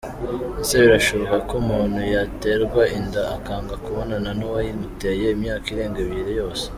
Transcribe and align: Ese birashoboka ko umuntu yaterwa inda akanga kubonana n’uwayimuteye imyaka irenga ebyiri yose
Ese 0.61 0.75
birashoboka 0.83 1.35
ko 1.47 1.53
umuntu 1.63 1.99
yaterwa 2.15 2.81
inda 2.97 3.21
akanga 3.35 3.73
kubonana 3.83 4.29
n’uwayimuteye 4.37 5.25
imyaka 5.35 5.65
irenga 5.73 5.99
ebyiri 6.05 6.33
yose 6.41 6.65